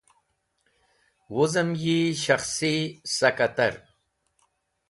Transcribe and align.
Wuzem 1.33 1.69
yi 1.81 1.97
Shakhsi 2.23 2.75
Sakatar 3.15 3.75